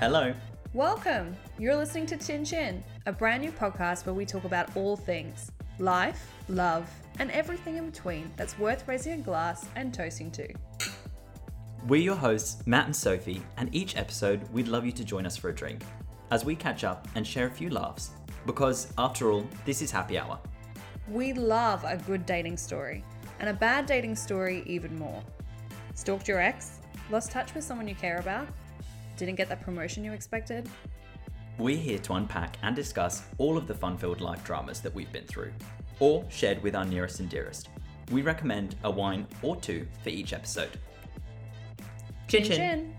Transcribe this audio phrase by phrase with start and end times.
[0.00, 0.34] Hello.
[0.72, 1.36] Welcome!
[1.56, 5.52] You're listening to Chin Chin, a brand new podcast where we talk about all things
[5.78, 6.90] life, love,
[7.20, 10.52] and everything in between that's worth raising a glass and toasting to.
[11.86, 15.36] We're your hosts, Matt and Sophie, and each episode we'd love you to join us
[15.36, 15.84] for a drink
[16.32, 18.10] as we catch up and share a few laughs.
[18.46, 20.40] Because, after all, this is happy hour.
[21.08, 23.04] We love a good dating story,
[23.38, 25.22] and a bad dating story even more.
[25.94, 26.80] Stalked your ex?
[27.10, 28.48] Lost touch with someone you care about?
[29.16, 30.68] Didn't get that promotion you expected?
[31.56, 35.12] We're here to unpack and discuss all of the fun filled life dramas that we've
[35.12, 35.52] been through,
[36.00, 37.68] or shared with our nearest and dearest.
[38.10, 40.70] We recommend a wine or two for each episode.
[42.26, 42.96] Chin Chin chin.